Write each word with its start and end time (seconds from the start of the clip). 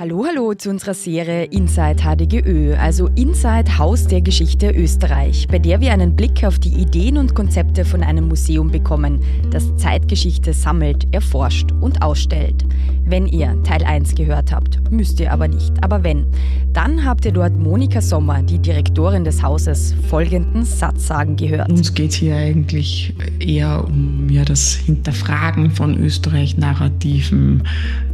Hallo, 0.00 0.24
hallo 0.24 0.54
zu 0.54 0.70
unserer 0.70 0.94
Serie 0.94 1.46
Inside 1.46 1.96
HDGÖ, 2.04 2.76
also 2.76 3.08
Inside 3.16 3.78
Haus 3.78 4.06
der 4.06 4.20
Geschichte 4.20 4.70
Österreich, 4.70 5.48
bei 5.48 5.58
der 5.58 5.80
wir 5.80 5.92
einen 5.92 6.14
Blick 6.14 6.44
auf 6.44 6.60
die 6.60 6.72
Ideen 6.72 7.18
und 7.18 7.34
Konzepte 7.34 7.84
von 7.84 8.04
einem 8.04 8.28
Museum 8.28 8.70
bekommen, 8.70 9.18
das 9.50 9.76
Zeitgeschichte 9.76 10.52
sammelt, 10.52 11.12
erforscht 11.12 11.72
und 11.80 12.00
ausstellt. 12.00 12.64
Wenn 13.06 13.26
ihr 13.26 13.60
Teil 13.64 13.82
1 13.82 14.14
gehört 14.14 14.52
habt, 14.52 14.78
müsst 14.92 15.18
ihr 15.18 15.32
aber 15.32 15.48
nicht. 15.48 15.72
Aber 15.82 16.04
wenn, 16.04 16.26
dann 16.72 17.04
habt 17.04 17.24
ihr 17.24 17.32
dort 17.32 17.58
Monika 17.58 18.00
Sommer, 18.00 18.42
die 18.42 18.60
Direktorin 18.60 19.24
des 19.24 19.42
Hauses, 19.42 19.94
folgenden 20.08 20.64
Satz 20.64 21.08
sagen 21.08 21.34
gehört. 21.34 21.70
Uns 21.70 21.92
geht 21.92 22.10
es 22.10 22.16
hier 22.16 22.36
eigentlich 22.36 23.14
eher 23.40 23.84
um 23.84 24.28
ja, 24.30 24.44
das 24.44 24.74
Hinterfragen 24.74 25.72
von 25.72 25.98
Österreich-Narrativen, 25.98 27.64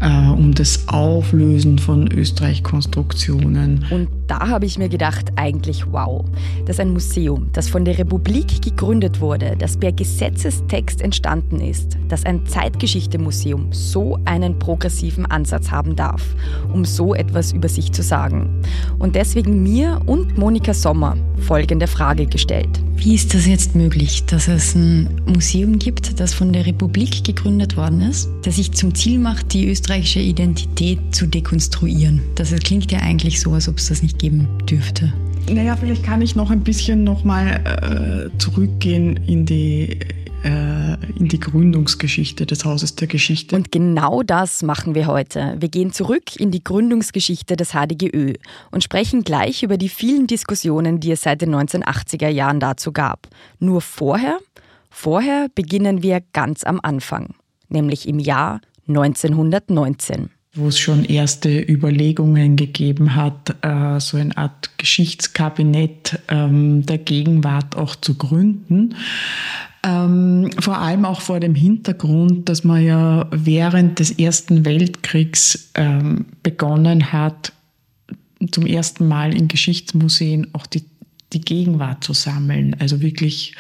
äh, 0.01 0.29
um 0.31 0.55
das 0.55 0.89
Auflösen 0.89 1.74
von 1.79 2.11
Österreich-Konstruktionen. 2.11 3.87
Und 3.91 4.09
da 4.27 4.49
habe 4.49 4.67
ich 4.67 4.79
mir 4.79 4.89
gedacht, 4.89 5.33
eigentlich 5.37 5.85
wow, 5.91 6.25
dass 6.67 6.81
ein 6.81 6.93
Museum, 6.93 7.49
das 7.53 7.69
von 7.69 7.85
der 7.85 7.99
Republik 7.99 8.63
gegründet 8.63 9.21
wurde, 9.21 9.55
das 9.59 9.77
per 9.77 9.93
Gesetzestext 9.93 11.03
entstanden 11.03 11.61
ist, 11.61 11.97
dass 12.09 12.25
ein 12.25 12.47
Zeitgeschichte-Museum 12.47 13.73
so 13.73 14.19
einen 14.25 14.59
progressiven 14.59 15.27
Ansatz 15.27 15.71
haben 15.71 15.97
darf, 15.97 16.23
um 16.73 16.85
so 16.85 17.15
etwas 17.15 17.53
über 17.53 17.69
sich 17.69 17.93
zu 17.93 18.03
sagen. 18.03 18.63
Und 18.99 19.15
deswegen 19.15 19.63
mir 19.63 20.01
und 20.07 20.39
Monika 20.39 20.73
Sommer 20.73 21.17
folgende 21.39 21.87
Frage 21.87 22.27
gestellt. 22.27 22.81
Wie 22.97 23.15
ist 23.15 23.35
das 23.35 23.47
jetzt 23.47 23.75
möglich, 23.75 24.25
dass 24.25 24.49
es 24.49 24.75
ein 24.75 25.21
Museum 25.27 25.79
gibt, 25.79 26.21
das 26.21 26.33
von 26.33 26.53
der 26.53 26.65
Republik 26.65 27.25
gegründet 27.25 27.77
worden 27.77 28.01
ist, 28.03 28.31
das 28.43 28.57
sich 28.57 28.73
zum 28.73 28.95
Ziel 28.95 29.19
macht, 29.19 29.53
die 29.53 29.69
österreichische 29.69 30.21
Identität 30.21 30.99
zu 31.15 31.27
dekonstruieren? 31.27 32.23
Das 32.37 32.55
klingt 32.55 32.91
ja 32.93 33.01
eigentlich 33.01 33.41
so, 33.41 33.53
als 33.53 33.69
ob 33.69 33.79
es 33.79 33.89
das 33.89 34.03
nicht 34.03 34.14
geben 34.19 34.49
dürfte. 34.69 35.13
Naja, 35.51 35.77
vielleicht 35.77 36.03
kann 36.03 36.23
ich 36.23 36.35
noch 36.35 36.51
ein 36.51 36.61
bisschen 36.61 37.05
nochmal 37.05 38.31
äh, 38.33 38.39
zurückgehen 38.39 39.19
in 39.27 39.45
die 39.45 39.99
äh, 40.45 40.97
in 41.19 41.29
die 41.29 41.41
Gründungsgeschichte 41.41 42.45
des 42.45 42.65
Hauses 42.65 42.97
der 42.97 43.09
Geschichte. 43.09 43.57
Und 43.57 43.73
genau 43.73 44.23
das 44.23 44.63
machen 44.63 44.95
wir 44.95 45.07
heute. 45.07 45.57
Wir 45.59 45.69
gehen 45.69 45.93
zurück 45.93 46.37
in 46.37 46.51
die 46.51 46.63
Gründungsgeschichte 46.63 47.57
des 47.57 47.71
HDGÖ 47.71 48.35
und 48.71 48.85
sprechen 48.85 49.23
gleich 49.23 49.63
über 49.63 49.79
die 49.79 49.89
vielen 49.89 50.27
Diskussionen, 50.27 51.01
die 51.01 51.13
es 51.13 51.23
seit 51.23 51.41
den 51.41 51.55
1980er 51.55 52.29
Jahren 52.29 52.61
dazu 52.61 52.93
gab. 52.93 53.29
Nur 53.59 53.81
vorher, 53.81 54.39
vorher 54.91 55.49
beginnen 55.55 56.03
wir 56.03 56.21
ganz 56.35 56.65
am 56.65 56.79
Anfang, 56.83 57.35
nämlich 57.71 58.07
im 58.07 58.19
Jahr 58.19 58.61
1919 58.87 60.29
wo 60.55 60.69
es 60.69 60.79
schon 60.79 61.05
erste 61.05 61.61
Überlegungen 61.61 62.57
gegeben 62.57 63.15
hat, 63.15 63.57
äh, 63.63 63.99
so 64.01 64.17
eine 64.17 64.37
Art 64.37 64.71
Geschichtskabinett 64.79 66.21
ähm, 66.29 66.87
der 66.87 66.99
Gegenwart 66.99 67.77
auch 67.77 67.97
zu 67.97 68.15
gründen. 68.15 68.95
Ähm, 69.83 70.51
vor 70.61 70.79
allem 70.79 71.05
auch 71.05 71.21
vor 71.21 71.41
dem 71.41 71.55
Hintergrund, 71.55 72.49
dass 72.49 72.65
man 72.65 72.83
ja 72.83 73.27
während 73.31 73.99
des 73.99 74.13
Ersten 74.13 74.65
Weltkriegs 74.65 75.71
ähm, 75.75 76.27
begonnen 76.43 77.13
hat, 77.13 77.53
zum 78.51 78.67
ersten 78.67 79.09
Mal 79.09 79.37
in 79.37 79.49
Geschichtsmuseen 79.49 80.49
auch 80.55 80.67
die, 80.67 80.85
die 81.33 81.41
Gegenwart 81.41 82.05
zu 82.05 82.13
sammeln. 82.13 82.77
Also 82.79 83.01
wirklich, 83.01 83.55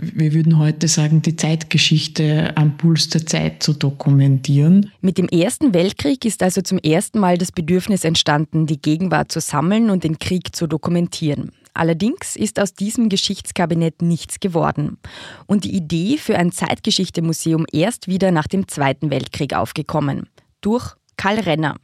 wir 0.00 0.32
würden 0.32 0.58
heute 0.58 0.88
sagen, 0.88 1.22
die 1.22 1.36
Zeitgeschichte 1.36 2.56
am 2.56 2.76
Puls 2.76 3.08
der 3.08 3.26
Zeit 3.26 3.62
zu 3.62 3.72
dokumentieren. 3.72 4.92
Mit 5.00 5.18
dem 5.18 5.28
Ersten 5.28 5.74
Weltkrieg 5.74 6.24
ist 6.24 6.42
also 6.42 6.62
zum 6.62 6.78
ersten 6.78 7.18
Mal 7.18 7.38
das 7.38 7.52
Bedürfnis 7.52 8.04
entstanden, 8.04 8.66
die 8.66 8.80
Gegenwart 8.80 9.32
zu 9.32 9.40
sammeln 9.40 9.90
und 9.90 10.04
den 10.04 10.18
Krieg 10.18 10.54
zu 10.54 10.66
dokumentieren. 10.66 11.50
Allerdings 11.74 12.34
ist 12.34 12.58
aus 12.60 12.74
diesem 12.74 13.08
Geschichtskabinett 13.08 14.02
nichts 14.02 14.40
geworden. 14.40 14.98
Und 15.46 15.64
die 15.64 15.76
Idee 15.76 16.18
für 16.18 16.36
ein 16.36 16.50
Zeitgeschichte-Museum 16.50 17.66
erst 17.72 18.08
wieder 18.08 18.32
nach 18.32 18.46
dem 18.46 18.66
Zweiten 18.66 19.10
Weltkrieg 19.10 19.54
aufgekommen. 19.54 20.28
Durch 20.60 20.96
Karl 21.18 21.40
Renner, 21.40 21.74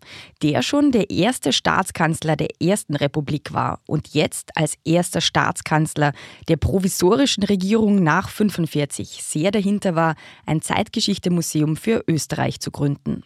der 0.43 0.63
schon 0.63 0.93
der 0.93 1.11
erste 1.11 1.53
Staatskanzler 1.53 2.37
der 2.37 2.49
Ersten 2.63 2.95
Republik 2.95 3.53
war 3.53 3.81
und 3.87 4.15
jetzt 4.15 4.57
als 4.57 4.77
erster 4.85 5.21
Staatskanzler 5.21 6.13
der 6.49 6.57
provisorischen 6.57 7.43
Regierung 7.43 7.97
nach 8.03 8.29
1945 8.29 9.23
sehr 9.23 9.51
dahinter 9.51 9.95
war, 9.95 10.15
ein 10.47 10.63
Zeitgeschichte-Museum 10.63 11.77
für 11.77 12.05
Österreich 12.09 12.61
zu 12.61 12.71
gründen. 12.71 13.25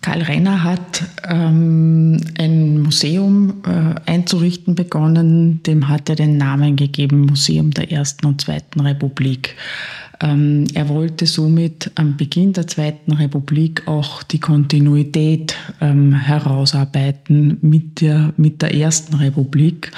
Karl 0.00 0.22
Renner 0.22 0.62
hat 0.62 1.02
ähm, 1.28 2.20
ein 2.38 2.80
Museum 2.80 3.62
äh, 3.66 4.10
einzurichten 4.10 4.76
begonnen, 4.76 5.62
dem 5.64 5.88
hat 5.88 6.08
er 6.08 6.14
den 6.14 6.36
Namen 6.36 6.76
gegeben 6.76 7.22
Museum 7.22 7.72
der 7.72 7.90
Ersten 7.90 8.26
und 8.26 8.40
Zweiten 8.40 8.80
Republik. 8.80 9.56
Ähm, 10.20 10.64
er 10.74 10.88
wollte 10.88 11.26
somit 11.26 11.90
am 11.94 12.16
Beginn 12.16 12.52
der 12.52 12.66
Zweiten 12.66 13.12
Republik 13.12 13.86
auch 13.86 14.22
die 14.22 14.40
Kontinuität 14.40 15.54
ähm, 15.80 16.12
herausarbeiten 16.12 17.58
mit 17.60 18.00
der, 18.00 18.32
mit 18.36 18.62
der 18.62 18.74
Ersten 18.74 19.14
Republik 19.14 19.92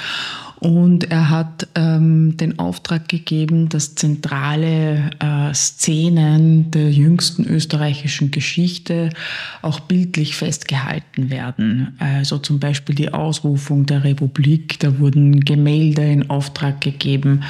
und 0.61 1.09
er 1.09 1.31
hat 1.31 1.67
ähm, 1.73 2.37
den 2.37 2.59
Auftrag 2.59 3.09
gegeben, 3.09 3.67
dass 3.69 3.95
zentrale 3.95 5.09
äh, 5.17 5.51
Szenen 5.55 6.69
der 6.69 6.91
jüngsten 6.91 7.45
österreichischen 7.45 8.29
Geschichte 8.29 9.09
auch 9.63 9.79
bildlich 9.79 10.35
festgehalten 10.35 11.31
werden. 11.31 11.95
Also 11.97 12.37
zum 12.37 12.59
Beispiel 12.59 12.93
die 12.93 13.11
Ausrufung 13.11 13.87
der 13.87 14.03
Republik, 14.03 14.79
da 14.79 14.99
wurden 14.99 15.39
Gemälde 15.39 16.03
in 16.03 16.29
Auftrag 16.29 16.79
gegeben. 16.79 17.41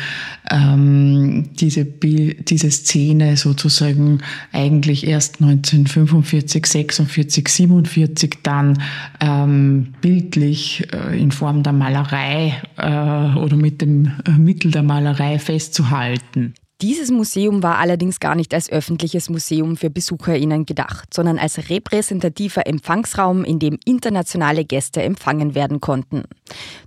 Ähm, 0.51 1.49
diese, 1.55 1.85
diese 1.85 2.71
Szene 2.71 3.37
sozusagen 3.37 4.19
eigentlich 4.51 5.07
erst 5.07 5.41
1945, 5.41 6.65
46, 6.65 7.47
47 7.47 8.39
dann 8.43 8.81
ähm, 9.21 9.93
bildlich 10.01 10.87
äh, 10.91 11.17
in 11.17 11.31
Form 11.31 11.63
der 11.63 11.71
Malerei 11.71 12.61
äh, 12.77 13.37
oder 13.39 13.55
mit 13.55 13.81
dem 13.81 14.11
äh, 14.27 14.31
Mittel 14.31 14.71
der 14.71 14.83
Malerei 14.83 15.39
festzuhalten. 15.39 16.53
Dieses 16.81 17.11
Museum 17.11 17.61
war 17.61 17.77
allerdings 17.77 18.19
gar 18.19 18.33
nicht 18.33 18.55
als 18.55 18.71
öffentliches 18.71 19.29
Museum 19.29 19.77
für 19.77 19.91
BesucherInnen 19.91 20.65
gedacht, 20.65 21.13
sondern 21.13 21.37
als 21.37 21.69
repräsentativer 21.69 22.65
Empfangsraum, 22.65 23.43
in 23.43 23.59
dem 23.59 23.77
internationale 23.85 24.65
Gäste 24.65 25.03
empfangen 25.03 25.53
werden 25.53 25.79
konnten. 25.79 26.23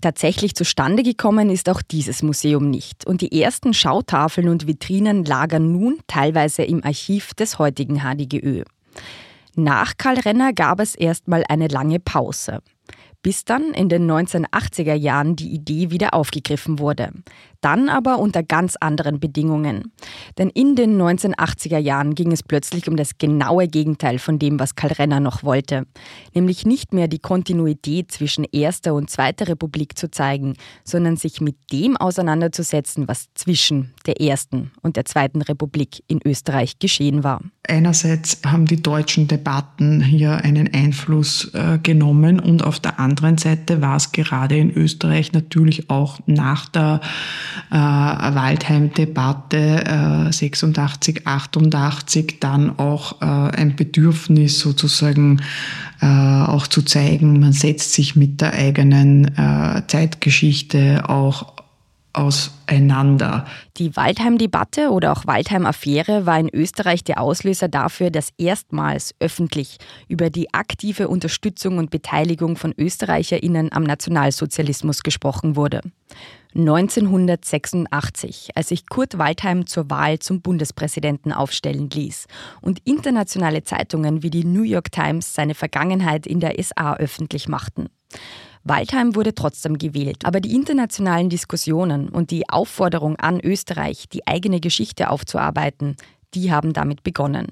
Tatsächlich 0.00 0.56
zustande 0.56 1.04
gekommen 1.04 1.48
ist 1.48 1.68
auch 1.68 1.80
dieses 1.80 2.24
Museum 2.24 2.70
nicht 2.70 3.06
und 3.06 3.20
die 3.20 3.40
ersten 3.40 3.72
Schautafeln 3.72 4.48
und 4.48 4.66
Vitrinen 4.66 5.24
lagern 5.24 5.70
nun 5.70 5.98
teilweise 6.08 6.64
im 6.64 6.82
Archiv 6.82 7.32
des 7.34 7.60
heutigen 7.60 8.00
HDGÖ. 8.00 8.64
Nach 9.54 9.96
Karl 9.96 10.18
Renner 10.18 10.52
gab 10.52 10.80
es 10.80 10.96
erstmal 10.96 11.44
eine 11.48 11.68
lange 11.68 12.00
Pause 12.00 12.62
bis 13.24 13.46
dann 13.46 13.72
in 13.72 13.88
den 13.88 14.08
1980er 14.08 14.94
Jahren 14.94 15.34
die 15.34 15.48
Idee 15.48 15.90
wieder 15.90 16.12
aufgegriffen 16.12 16.78
wurde. 16.78 17.10
Dann 17.64 17.88
aber 17.88 18.18
unter 18.18 18.42
ganz 18.42 18.76
anderen 18.76 19.20
Bedingungen. 19.20 19.90
Denn 20.36 20.50
in 20.50 20.76
den 20.76 21.00
1980er 21.00 21.78
Jahren 21.78 22.14
ging 22.14 22.30
es 22.30 22.42
plötzlich 22.42 22.90
um 22.90 22.96
das 22.96 23.16
genaue 23.16 23.68
Gegenteil 23.68 24.18
von 24.18 24.38
dem, 24.38 24.60
was 24.60 24.74
Karl 24.74 24.92
Renner 24.92 25.18
noch 25.18 25.44
wollte. 25.44 25.86
Nämlich 26.34 26.66
nicht 26.66 26.92
mehr 26.92 27.08
die 27.08 27.20
Kontinuität 27.20 28.12
zwischen 28.12 28.44
Erster 28.44 28.92
und 28.92 29.08
Zweiter 29.08 29.48
Republik 29.48 29.96
zu 29.96 30.10
zeigen, 30.10 30.56
sondern 30.84 31.16
sich 31.16 31.40
mit 31.40 31.56
dem 31.72 31.96
auseinanderzusetzen, 31.96 33.08
was 33.08 33.28
zwischen 33.32 33.94
der 34.04 34.20
Ersten 34.20 34.70
und 34.82 34.96
der 34.96 35.06
Zweiten 35.06 35.40
Republik 35.40 36.04
in 36.06 36.20
Österreich 36.22 36.78
geschehen 36.78 37.24
war. 37.24 37.40
Einerseits 37.66 38.42
haben 38.44 38.66
die 38.66 38.82
deutschen 38.82 39.26
Debatten 39.26 40.02
hier 40.02 40.36
einen 40.36 40.74
Einfluss 40.74 41.50
äh, 41.54 41.78
genommen 41.82 42.40
und 42.40 42.62
auf 42.62 42.78
der 42.78 43.00
anderen 43.00 43.38
Seite 43.38 43.80
war 43.80 43.96
es 43.96 44.12
gerade 44.12 44.58
in 44.58 44.70
Österreich 44.70 45.32
natürlich 45.32 45.88
auch 45.88 46.18
nach 46.26 46.68
der 46.68 47.00
äh, 47.70 47.74
Waldheim-Debatte 47.74 50.28
äh, 50.28 50.32
86, 50.32 51.26
88 51.26 52.38
dann 52.40 52.78
auch 52.78 53.20
äh, 53.20 53.24
ein 53.24 53.76
Bedürfnis 53.76 54.60
sozusagen 54.60 55.42
äh, 56.00 56.06
auch 56.06 56.66
zu 56.66 56.82
zeigen, 56.82 57.40
man 57.40 57.52
setzt 57.52 57.92
sich 57.92 58.16
mit 58.16 58.40
der 58.40 58.54
eigenen 58.54 59.36
äh, 59.36 59.82
Zeitgeschichte 59.86 61.08
auch 61.08 61.54
auseinander. 62.14 63.44
Die 63.76 63.94
Waldheim-Debatte 63.96 64.90
oder 64.90 65.12
auch 65.12 65.26
Waldheim-Affäre 65.26 66.26
war 66.26 66.38
in 66.38 66.48
Österreich 66.52 67.04
der 67.04 67.20
Auslöser 67.20 67.68
dafür, 67.68 68.10
dass 68.10 68.30
erstmals 68.38 69.14
öffentlich 69.18 69.78
über 70.08 70.30
die 70.30 70.54
aktive 70.54 71.08
Unterstützung 71.08 71.78
und 71.78 71.90
Beteiligung 71.90 72.56
von 72.56 72.72
ÖsterreicherInnen 72.78 73.72
am 73.72 73.82
Nationalsozialismus 73.82 75.02
gesprochen 75.02 75.56
wurde. 75.56 75.80
1986, 76.54 78.50
als 78.54 78.68
sich 78.68 78.86
Kurt 78.86 79.18
Waldheim 79.18 79.66
zur 79.66 79.90
Wahl 79.90 80.18
zum 80.20 80.40
Bundespräsidenten 80.40 81.32
aufstellen 81.32 81.90
ließ 81.90 82.26
und 82.60 82.80
internationale 82.84 83.64
Zeitungen 83.64 84.22
wie 84.22 84.30
die 84.30 84.44
New 84.44 84.62
York 84.62 84.92
Times 84.92 85.34
seine 85.34 85.54
Vergangenheit 85.54 86.26
in 86.26 86.40
der 86.40 86.54
SA 86.62 86.96
öffentlich 86.96 87.48
machten. 87.48 87.88
Waldheim 88.62 89.14
wurde 89.14 89.34
trotzdem 89.34 89.76
gewählt, 89.76 90.24
aber 90.24 90.40
die 90.40 90.54
internationalen 90.54 91.28
Diskussionen 91.28 92.08
und 92.08 92.30
die 92.30 92.48
Aufforderung 92.48 93.16
an 93.16 93.40
Österreich, 93.40 94.08
die 94.08 94.26
eigene 94.26 94.60
Geschichte 94.60 95.10
aufzuarbeiten, 95.10 95.96
die 96.32 96.50
haben 96.50 96.72
damit 96.72 97.02
begonnen. 97.02 97.48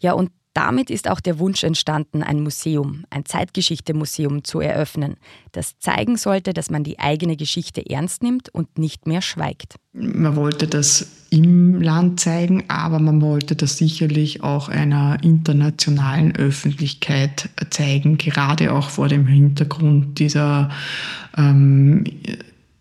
Ja, 0.00 0.14
und 0.14 0.30
damit 0.54 0.90
ist 0.90 1.08
auch 1.08 1.20
der 1.20 1.38
Wunsch 1.38 1.64
entstanden, 1.64 2.22
ein 2.22 2.42
Museum, 2.42 3.04
ein 3.10 3.24
Zeitgeschichte-Museum 3.24 4.44
zu 4.44 4.60
eröffnen, 4.60 5.16
das 5.52 5.78
zeigen 5.78 6.16
sollte, 6.16 6.52
dass 6.52 6.70
man 6.70 6.84
die 6.84 6.98
eigene 6.98 7.36
Geschichte 7.36 7.88
ernst 7.88 8.22
nimmt 8.22 8.48
und 8.50 8.78
nicht 8.78 9.06
mehr 9.06 9.22
schweigt. 9.22 9.76
Man 9.94 10.36
wollte 10.36 10.66
das 10.66 11.06
im 11.30 11.80
Land 11.80 12.20
zeigen, 12.20 12.64
aber 12.68 12.98
man 12.98 13.20
wollte 13.22 13.56
das 13.56 13.78
sicherlich 13.78 14.42
auch 14.42 14.68
einer 14.68 15.18
internationalen 15.22 16.36
Öffentlichkeit 16.36 17.48
zeigen, 17.70 18.18
gerade 18.18 18.72
auch 18.72 18.90
vor 18.90 19.08
dem 19.08 19.26
Hintergrund 19.26 20.18
dieser 20.18 20.70
ähm, 21.36 22.04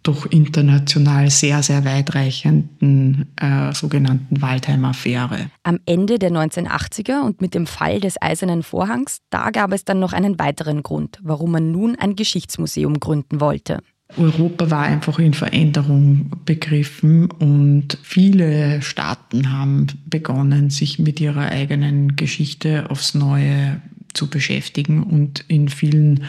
doch 0.03 0.25
international 0.25 1.29
sehr, 1.29 1.61
sehr 1.61 1.85
weitreichenden 1.85 3.27
äh, 3.35 3.73
sogenannten 3.73 4.41
Waldheim-Affäre. 4.41 5.51
Am 5.63 5.79
Ende 5.85 6.17
der 6.17 6.31
1980er 6.31 7.21
und 7.21 7.41
mit 7.41 7.53
dem 7.53 7.67
Fall 7.67 7.99
des 7.99 8.21
Eisernen 8.21 8.63
Vorhangs, 8.63 9.19
da 9.29 9.51
gab 9.51 9.71
es 9.73 9.85
dann 9.85 9.99
noch 9.99 10.13
einen 10.13 10.39
weiteren 10.39 10.81
Grund, 10.81 11.19
warum 11.21 11.51
man 11.51 11.71
nun 11.71 11.95
ein 11.97 12.15
Geschichtsmuseum 12.15 12.99
gründen 12.99 13.39
wollte. 13.39 13.79
Europa 14.17 14.69
war 14.69 14.83
einfach 14.83 15.19
in 15.19 15.33
Veränderung 15.33 16.31
begriffen 16.45 17.31
und 17.31 17.97
viele 18.03 18.81
Staaten 18.81 19.53
haben 19.53 19.87
begonnen, 20.05 20.69
sich 20.69 20.99
mit 20.99 21.21
ihrer 21.21 21.45
eigenen 21.49 22.15
Geschichte 22.17 22.89
aufs 22.89 23.13
Neue 23.13 23.81
zu 24.13 24.27
beschäftigen 24.27 25.03
und 25.03 25.45
in 25.47 25.69
vielen 25.69 26.25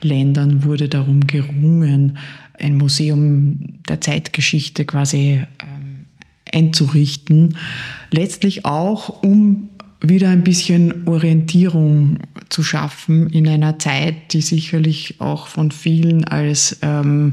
Ländern 0.00 0.64
wurde 0.64 0.88
darum 0.88 1.26
gerungen, 1.26 2.16
ein 2.58 2.76
Museum 2.76 3.80
der 3.88 4.00
Zeitgeschichte 4.00 4.84
quasi 4.84 5.44
ähm, 5.60 6.06
einzurichten. 6.52 7.56
Letztlich 8.10 8.64
auch, 8.64 9.22
um 9.22 9.68
wieder 10.00 10.28
ein 10.28 10.44
bisschen 10.44 11.08
Orientierung 11.08 12.18
zu 12.48 12.62
schaffen 12.62 13.28
in 13.30 13.48
einer 13.48 13.78
Zeit, 13.78 14.32
die 14.32 14.42
sicherlich 14.42 15.20
auch 15.20 15.48
von 15.48 15.70
vielen 15.70 16.24
als 16.24 16.78
ähm, 16.82 17.32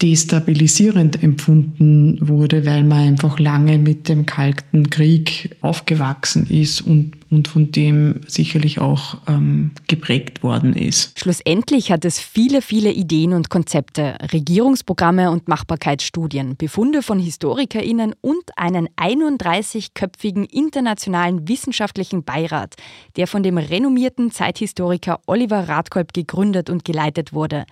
destabilisierend 0.00 1.20
empfunden 1.24 2.18
wurde, 2.20 2.64
weil 2.64 2.84
man 2.84 2.98
einfach 3.08 3.40
lange 3.40 3.78
mit 3.78 4.08
dem 4.08 4.26
Kalten 4.26 4.90
Krieg 4.90 5.56
aufgewachsen 5.60 6.46
ist 6.48 6.82
und, 6.82 7.14
und 7.30 7.48
von 7.48 7.72
dem 7.72 8.20
sicherlich 8.28 8.78
auch 8.78 9.16
ähm, 9.26 9.72
geprägt 9.88 10.44
worden 10.44 10.74
ist. 10.74 11.18
Schlussendlich 11.18 11.90
hat 11.90 12.04
es 12.04 12.20
viele, 12.20 12.62
viele 12.62 12.92
Ideen 12.92 13.32
und 13.32 13.50
Konzepte, 13.50 14.16
Regierungsprogramme 14.32 15.32
und 15.32 15.48
Machbarkeitsstudien, 15.48 16.56
Befunde 16.56 17.02
von 17.02 17.18
HistorikerInnen 17.18 18.14
und 18.20 18.56
einen 18.56 18.88
31-köpfigen 18.96 20.44
internationalen 20.48 21.48
wissenschaftlichen 21.48 22.22
Beirat, 22.22 22.76
der 23.16 23.26
von 23.26 23.42
dem 23.42 23.58
renommierten 23.58 24.30
Zeithistoriker 24.30 25.18
Oliver 25.26 25.68
Radkolb 25.68 26.12
gegründet 26.12 26.70
und 26.70 26.84
geleitet 26.84 27.32
wurde. 27.32 27.66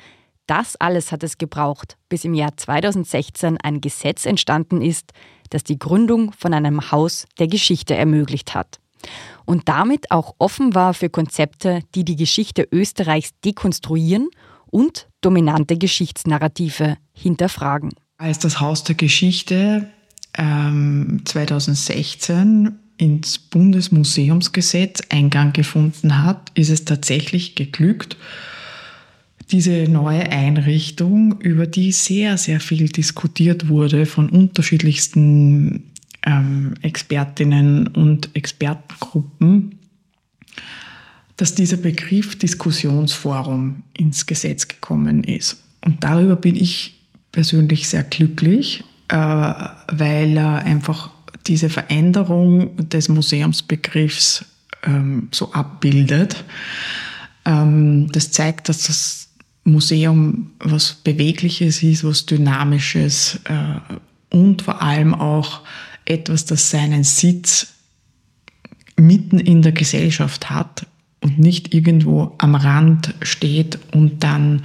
Das 0.47 0.77
alles 0.77 1.11
hat 1.11 1.23
es 1.23 1.39
gebraucht, 1.39 1.97
bis 2.09 2.25
im 2.25 2.35
Jahr 2.35 2.57
2016 2.57 3.59
ein 3.59 3.81
Gesetz 3.81 4.27
entstanden 4.27 4.81
ist, 4.81 5.13
das 5.51 5.65
die 5.65 5.79
Gründung 5.79 6.33
von 6.33 6.55
einem 6.55 6.91
Haus 6.91 7.27
der 7.39 7.49
Geschichte 7.49 7.95
ermöglicht 7.95 8.55
hat. 8.55 8.79
Und 9.45 9.69
damit 9.69 10.11
auch 10.11 10.35
offen 10.39 10.75
war 10.75 10.95
für 10.95 11.11
Konzepte, 11.11 11.81
die 11.95 12.05
die 12.05 12.17
Geschichte 12.17 12.67
Österreichs 12.71 13.31
dekonstruieren 13.45 14.29
und 14.67 15.09
dominante 15.21 15.77
Geschichtsnarrative 15.77 16.97
hinterfragen. 17.13 17.91
Als 18.19 18.39
das 18.39 18.61
Haus 18.61 18.85
der 18.85 18.95
Geschichte 18.95 19.89
ähm, 20.37 21.23
2016 21.25 22.79
ins 22.99 23.39
Bundesmuseumsgesetz 23.39 25.03
Eingang 25.11 25.53
gefunden 25.53 26.23
hat, 26.23 26.51
ist 26.55 26.71
es 26.71 26.85
tatsächlich 26.85 27.55
geglückt, 27.55 28.17
diese 29.51 29.89
neue 29.89 30.31
Einrichtung, 30.31 31.41
über 31.41 31.67
die 31.67 31.93
sehr, 31.93 32.37
sehr 32.37 32.61
viel 32.61 32.89
diskutiert 32.89 33.69
wurde 33.69 34.07
von 34.07 34.29
unterschiedlichsten 34.29 35.93
ähm, 36.25 36.75
Expertinnen 36.83 37.87
und 37.87 38.35
Expertengruppen, 38.35 39.79
dass 41.37 41.55
dieser 41.55 41.77
Begriff 41.77 42.37
Diskussionsforum 42.37 43.85
ins 43.93 44.27
Gesetz 44.27 44.67
gekommen 44.67 45.23
ist. 45.23 45.63
Und 45.85 46.03
darüber 46.03 46.35
bin 46.35 46.57
ich 46.57 47.01
persönlich 47.31 47.89
sehr 47.89 48.03
glücklich, 48.03 48.83
äh, 49.09 49.17
weil 49.17 50.37
er 50.37 50.65
einfach 50.65 51.11
diese 51.47 51.71
Veränderung 51.71 52.89
des 52.89 53.09
Museumsbegriffs 53.09 54.45
ähm, 54.83 55.29
so 55.31 55.53
abbildet. 55.53 56.45
Ähm, 57.45 58.11
das 58.11 58.33
zeigt, 58.33 58.69
dass 58.69 58.83
das 58.89 59.26
Museum 59.67 60.53
was 60.61 60.95
Bewegliches 60.95 61.83
ist, 61.83 62.05
was 62.05 62.27
Dynamisches 62.27 63.41
äh, 63.45 64.35
und 64.35 64.63
vor 64.63 64.83
allem 64.83 65.15
auch 65.15 65.61
etwas, 66.05 66.45
das 66.45 66.71
seinen 66.71 67.05
Sitz 67.05 67.75
mitten 68.97 69.39
in 69.39 69.63
der 69.63 69.73
Gesellschaft 69.73 70.49
hat 70.51 70.87
und 71.21 71.39
nicht 71.39 71.75
irgendwo 71.75 72.35
am 72.39 72.55
Rand 72.55 73.15
steht 73.23 73.79
und 73.93 74.23
dann 74.23 74.65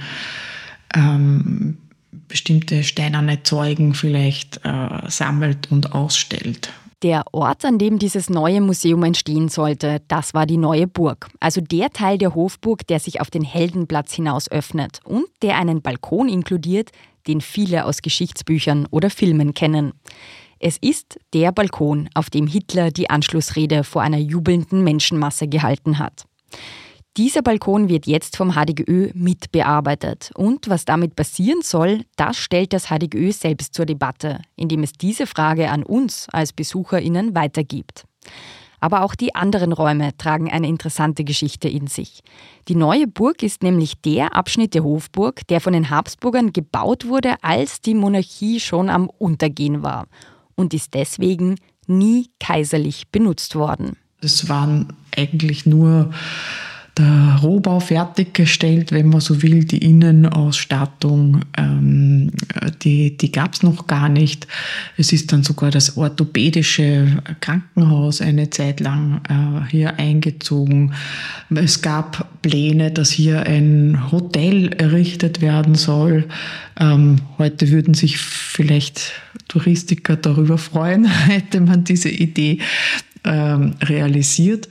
ähm, 0.94 1.78
bestimmte 2.28 2.84
steinerne 2.84 3.42
Zeugen 3.42 3.94
vielleicht 3.94 4.60
äh, 4.64 4.88
sammelt 5.08 5.70
und 5.70 5.92
ausstellt. 5.92 6.72
Der 7.02 7.24
Ort, 7.32 7.64
an 7.64 7.78
dem 7.78 7.98
dieses 7.98 8.30
neue 8.30 8.60
Museum 8.60 9.02
entstehen 9.02 9.48
sollte, 9.48 10.00
das 10.06 10.34
war 10.34 10.46
die 10.46 10.56
neue 10.56 10.86
Burg, 10.86 11.28
also 11.40 11.60
der 11.60 11.90
Teil 11.90 12.16
der 12.16 12.36
Hofburg, 12.36 12.86
der 12.86 13.00
sich 13.00 13.20
auf 13.20 13.28
den 13.28 13.42
Heldenplatz 13.42 14.12
hinaus 14.14 14.48
öffnet 14.48 15.00
und 15.04 15.26
der 15.42 15.56
einen 15.56 15.82
Balkon 15.82 16.28
inkludiert, 16.28 16.90
den 17.26 17.40
viele 17.40 17.86
aus 17.86 18.02
Geschichtsbüchern 18.02 18.86
oder 18.90 19.10
Filmen 19.10 19.52
kennen. 19.52 19.94
Es 20.60 20.76
ist 20.80 21.18
der 21.34 21.50
Balkon, 21.50 22.08
auf 22.14 22.30
dem 22.30 22.46
Hitler 22.46 22.92
die 22.92 23.10
Anschlussrede 23.10 23.82
vor 23.82 24.02
einer 24.02 24.18
jubelnden 24.18 24.84
Menschenmasse 24.84 25.48
gehalten 25.48 25.98
hat. 25.98 26.26
Dieser 27.18 27.42
Balkon 27.42 27.90
wird 27.90 28.06
jetzt 28.06 28.38
vom 28.38 28.52
HDGÖ 28.52 29.10
mitbearbeitet. 29.12 30.30
Und 30.34 30.70
was 30.70 30.86
damit 30.86 31.14
passieren 31.14 31.60
soll, 31.60 32.06
das 32.16 32.38
stellt 32.38 32.72
das 32.72 32.86
HDGÖ 32.86 33.32
selbst 33.32 33.74
zur 33.74 33.84
Debatte, 33.84 34.40
indem 34.56 34.82
es 34.82 34.94
diese 34.94 35.26
Frage 35.26 35.70
an 35.70 35.82
uns 35.82 36.26
als 36.32 36.54
BesucherInnen 36.54 37.34
weitergibt. 37.34 38.06
Aber 38.80 39.02
auch 39.02 39.14
die 39.14 39.34
anderen 39.34 39.74
Räume 39.74 40.16
tragen 40.16 40.50
eine 40.50 40.68
interessante 40.68 41.22
Geschichte 41.22 41.68
in 41.68 41.86
sich. 41.86 42.22
Die 42.68 42.74
neue 42.74 43.06
Burg 43.06 43.42
ist 43.42 43.62
nämlich 43.62 44.00
der 44.00 44.34
Abschnitt 44.34 44.72
der 44.72 44.82
Hofburg, 44.82 45.46
der 45.48 45.60
von 45.60 45.74
den 45.74 45.90
Habsburgern 45.90 46.54
gebaut 46.54 47.06
wurde, 47.06 47.34
als 47.42 47.82
die 47.82 47.94
Monarchie 47.94 48.58
schon 48.58 48.88
am 48.88 49.10
Untergehen 49.18 49.82
war 49.82 50.06
und 50.54 50.72
ist 50.72 50.94
deswegen 50.94 51.56
nie 51.86 52.30
kaiserlich 52.40 53.08
benutzt 53.08 53.54
worden. 53.54 53.98
Es 54.22 54.48
waren 54.48 54.94
eigentlich 55.14 55.66
nur 55.66 56.12
der 56.98 57.38
Rohbau 57.42 57.80
fertiggestellt, 57.80 58.92
wenn 58.92 59.08
man 59.08 59.20
so 59.20 59.42
will. 59.42 59.64
Die 59.64 59.78
Innenausstattung, 59.78 61.40
ähm, 61.56 62.30
die, 62.82 63.16
die 63.16 63.32
gab 63.32 63.54
es 63.54 63.62
noch 63.62 63.86
gar 63.86 64.10
nicht. 64.10 64.46
Es 64.98 65.12
ist 65.12 65.32
dann 65.32 65.42
sogar 65.42 65.70
das 65.70 65.96
orthopädische 65.96 67.22
Krankenhaus 67.40 68.20
eine 68.20 68.50
Zeit 68.50 68.80
lang 68.80 69.22
äh, 69.28 69.70
hier 69.70 69.98
eingezogen. 69.98 70.92
Es 71.54 71.80
gab 71.80 72.42
Pläne, 72.42 72.90
dass 72.90 73.10
hier 73.10 73.44
ein 73.44 74.12
Hotel 74.12 74.68
errichtet 74.74 75.40
werden 75.40 75.74
soll. 75.74 76.28
Ähm, 76.78 77.20
heute 77.38 77.70
würden 77.70 77.94
sich 77.94 78.18
vielleicht 78.18 79.12
Touristiker 79.48 80.16
darüber 80.16 80.58
freuen, 80.58 81.04
hätte 81.26 81.60
man 81.60 81.84
diese 81.84 82.10
Idee 82.10 82.58
ähm, 83.24 83.76
realisiert. 83.82 84.68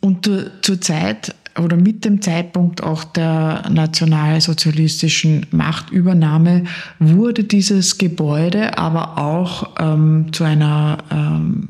Und 0.00 0.28
zur 0.62 0.80
Zeit 0.80 1.32
oder 1.58 1.76
mit 1.76 2.04
dem 2.04 2.22
Zeitpunkt 2.22 2.82
auch 2.82 3.04
der 3.04 3.64
nationalsozialistischen 3.70 5.46
Machtübernahme 5.50 6.64
wurde 6.98 7.44
dieses 7.44 7.98
Gebäude 7.98 8.78
aber 8.78 9.18
auch 9.18 9.74
ähm, 9.78 10.32
zu 10.32 10.44
einer 10.44 10.98
ähm, 11.10 11.68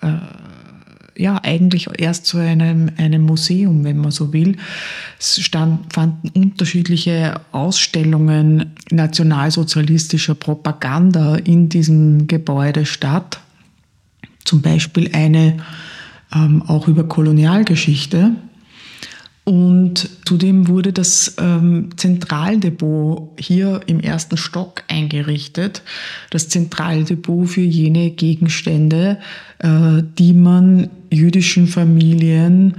äh, 0.00 0.08
ja 1.18 1.40
eigentlich 1.42 1.88
erst 1.98 2.26
zu 2.26 2.38
einem, 2.38 2.90
einem 2.96 3.22
Museum, 3.22 3.84
wenn 3.84 3.98
man 3.98 4.10
so 4.10 4.32
will. 4.32 4.56
Es 5.18 5.40
stand, 5.40 5.92
fanden 5.92 6.28
unterschiedliche 6.34 7.40
Ausstellungen 7.52 8.72
nationalsozialistischer 8.90 10.34
Propaganda 10.34 11.36
in 11.36 11.68
diesem 11.68 12.26
Gebäude 12.26 12.86
statt. 12.86 13.40
Zum 14.44 14.62
Beispiel 14.62 15.10
eine 15.12 15.56
ähm, 16.34 16.62
auch 16.66 16.88
über 16.88 17.04
Kolonialgeschichte. 17.04 18.32
Und 19.48 20.10
zudem 20.24 20.66
wurde 20.66 20.92
das 20.92 21.36
ähm, 21.38 21.90
Zentraldepot 21.96 23.30
hier 23.38 23.80
im 23.86 24.00
ersten 24.00 24.36
Stock 24.36 24.82
eingerichtet. 24.88 25.82
Das 26.30 26.48
Zentraldepot 26.48 27.48
für 27.48 27.60
jene 27.60 28.10
Gegenstände, 28.10 29.18
äh, 29.60 30.02
die 30.18 30.32
man 30.32 30.90
jüdischen 31.12 31.68
Familien 31.68 32.78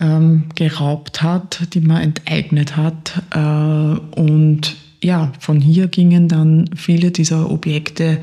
ähm, 0.00 0.46
geraubt 0.56 1.22
hat, 1.22 1.60
die 1.74 1.80
man 1.80 2.02
enteignet 2.02 2.76
hat. 2.76 3.22
Äh, 3.32 4.20
und 4.20 4.74
ja, 5.04 5.32
von 5.38 5.60
hier 5.60 5.86
gingen 5.86 6.26
dann 6.26 6.68
viele 6.74 7.12
dieser 7.12 7.48
Objekte 7.48 8.18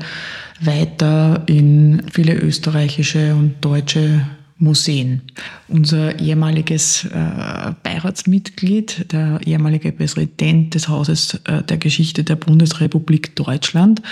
weiter 0.60 1.42
in 1.46 2.02
viele 2.12 2.34
österreichische 2.34 3.34
und 3.34 3.54
deutsche 3.62 4.26
Museen. 4.58 5.22
Unser 5.68 6.18
ehemaliges 6.18 7.04
äh, 7.04 7.72
Beiratsmitglied, 7.82 9.12
der 9.12 9.40
ehemalige 9.44 9.92
Präsident 9.92 10.74
des 10.74 10.88
Hauses 10.88 11.40
äh, 11.44 11.62
der 11.62 11.78
Geschichte 11.78 12.24
der 12.24 12.36
Bundesrepublik 12.36 13.36
Deutschland, 13.36 14.02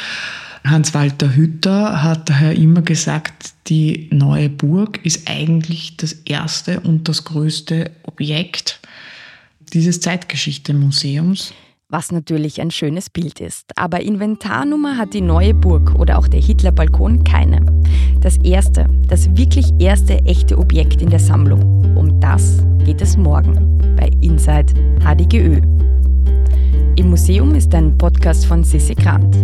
Hans-Walter 0.65 1.35
Hütter, 1.35 2.03
hat 2.03 2.29
daher 2.29 2.55
immer 2.55 2.83
gesagt, 2.83 3.55
die 3.69 4.09
neue 4.13 4.49
Burg 4.49 5.05
ist 5.05 5.29
eigentlich 5.29 5.97
das 5.97 6.13
erste 6.13 6.81
und 6.81 7.09
das 7.09 7.25
größte 7.25 7.91
Objekt 8.05 8.81
dieses 9.73 10.01
Zeitgeschichte-Museums 10.01 11.53
was 11.89 12.11
natürlich 12.11 12.61
ein 12.61 12.71
schönes 12.71 13.11
Bild 13.11 13.41
ist. 13.41 13.71
Aber 13.77 14.01
Inventarnummer 14.01 14.97
hat 14.97 15.15
die 15.15 15.21
neue 15.21 15.55
Burg 15.55 15.95
oder 15.95 16.19
auch 16.19 16.27
der 16.27 16.41
Hitlerbalkon 16.41 17.23
keine. 17.23 17.65
Das 18.37 18.45
erste, 18.45 18.87
das 19.09 19.35
wirklich 19.37 19.73
erste 19.79 20.19
echte 20.25 20.59
Objekt 20.59 21.01
in 21.01 21.09
der 21.09 21.19
Sammlung. 21.19 21.97
Um 21.97 22.21
das 22.21 22.63
geht 22.85 23.01
es 23.01 23.17
morgen 23.17 23.79
bei 23.97 24.11
Inside 24.21 24.75
HDGÖ. 25.01 25.61
Im 26.97 27.11
Museum 27.11 27.55
ist 27.55 27.75
ein 27.75 27.97
Podcast 27.97 28.47
von 28.47 28.63
Sissi 28.63 28.95
Grant. 28.95 29.37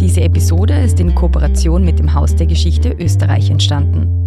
Diese 0.00 0.22
Episode 0.22 0.74
ist 0.74 0.98
in 1.00 1.14
Kooperation 1.14 1.84
mit 1.84 1.98
dem 1.98 2.12
Haus 2.12 2.34
der 2.34 2.46
Geschichte 2.46 2.96
Österreich 2.98 3.50
entstanden. 3.50 4.19